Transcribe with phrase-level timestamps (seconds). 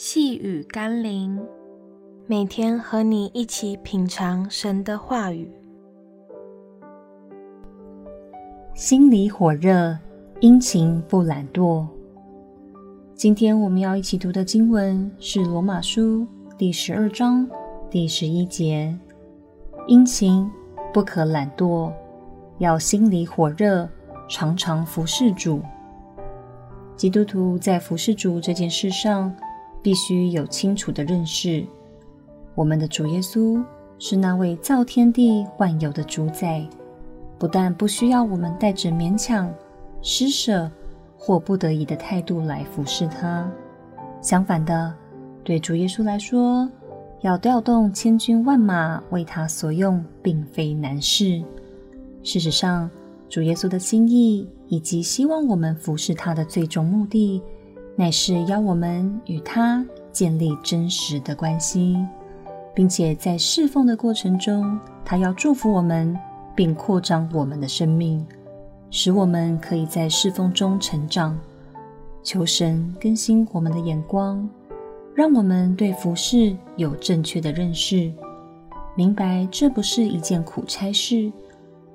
[0.00, 1.44] 细雨甘霖，
[2.28, 5.50] 每天和你一起品尝神的话语，
[8.74, 9.98] 心里火热，
[10.38, 11.84] 殷勤不懒惰。
[13.16, 16.20] 今天我们要一起读的经文是《罗马书》
[16.56, 17.44] 第十二章
[17.90, 18.96] 第十一节：
[19.88, 20.48] 殷勤
[20.94, 21.92] 不可懒惰，
[22.58, 23.88] 要心里火热，
[24.28, 25.60] 常常服侍主。
[26.94, 29.34] 基督徒在服侍主这件事上，
[29.82, 31.64] 必须有清楚的认识，
[32.54, 33.62] 我们的主耶稣
[33.98, 36.66] 是那位造天地万有的主宰，
[37.38, 39.52] 不但不需要我们带着勉强、
[40.02, 40.70] 施舍
[41.16, 43.50] 或不得已的态度来服侍他，
[44.20, 44.94] 相反的，
[45.42, 46.68] 对主耶稣来说，
[47.22, 51.42] 要调动千军万马为他所用，并非难事。
[52.22, 52.90] 事实上，
[53.28, 57.42] 主耶稣的心意以及希望我们服侍他的最终目的，
[58.00, 61.98] 乃是要我们与他建立真实的关系，
[62.72, 66.16] 并且在侍奉的过程中，他要祝福我们，
[66.54, 68.24] 并扩张我们的生命，
[68.88, 71.36] 使我们可以在侍奉中成长。
[72.22, 74.48] 求神更新我们的眼光，
[75.12, 78.12] 让我们对服侍有正确的认识，
[78.94, 81.32] 明白这不是一件苦差事，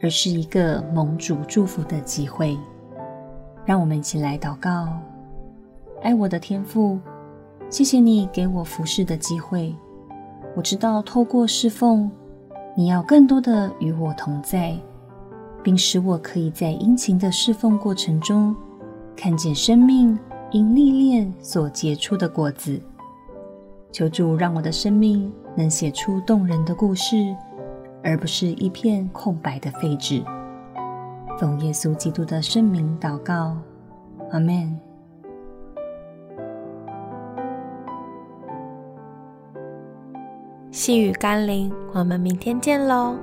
[0.00, 2.56] 而是一个蒙主祝福的机会。
[3.64, 4.88] 让我们一起来祷告。
[6.02, 6.98] 爱我的天父，
[7.68, 9.74] 谢谢你给我服侍的机会。
[10.54, 12.10] 我知道透过侍奉，
[12.76, 14.76] 你要更多的与我同在，
[15.62, 18.54] 并使我可以在殷勤的侍奉过程中，
[19.16, 20.18] 看见生命
[20.50, 22.80] 因历练所结出的果子。
[23.90, 27.34] 求主让我的生命能写出动人的故事，
[28.04, 30.22] 而不是一片空白的废纸。
[31.38, 33.56] 奉耶稣基督的圣名祷告，
[34.30, 34.87] 阿门。
[40.70, 43.16] 细雨甘霖，我们明天见喽。